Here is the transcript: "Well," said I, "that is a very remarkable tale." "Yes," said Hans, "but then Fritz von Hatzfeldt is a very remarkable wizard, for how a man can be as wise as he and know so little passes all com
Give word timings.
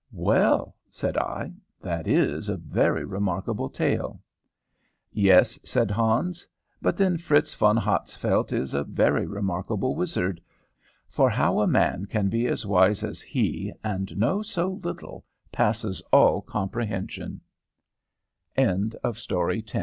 "Well," 0.17 0.75
said 0.89 1.15
I, 1.15 1.51
"that 1.79 2.07
is 2.07 2.49
a 2.49 2.57
very 2.57 3.05
remarkable 3.05 3.69
tale." 3.69 4.19
"Yes," 5.11 5.59
said 5.63 5.91
Hans, 5.91 6.47
"but 6.81 6.97
then 6.97 7.17
Fritz 7.17 7.53
von 7.53 7.77
Hatzfeldt 7.77 8.51
is 8.51 8.73
a 8.73 8.83
very 8.83 9.27
remarkable 9.27 9.95
wizard, 9.95 10.41
for 11.07 11.29
how 11.29 11.59
a 11.59 11.67
man 11.67 12.07
can 12.07 12.29
be 12.29 12.47
as 12.47 12.65
wise 12.65 13.03
as 13.03 13.21
he 13.21 13.71
and 13.83 14.17
know 14.17 14.41
so 14.41 14.79
little 14.81 15.23
passes 15.51 16.01
all 16.11 16.41
com 16.41 16.71